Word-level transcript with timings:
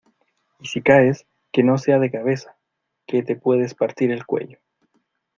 y 0.59 0.65
si 0.65 0.81
caes, 0.81 1.27
que 1.51 1.61
no 1.61 1.77
sea 1.77 1.99
de 1.99 2.09
cabeza, 2.09 2.57
que 3.05 3.21
te 3.21 3.35
puedes 3.35 3.75
partir 3.75 4.09
el 4.11 4.25
cuello. 4.25 4.57